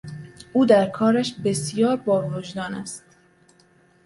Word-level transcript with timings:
او 0.53 0.65
در 0.65 0.89
کارش 0.89 1.33
بسیار 1.43 1.95
با 1.97 2.21
وجدان 2.27 2.73
است. 2.75 3.03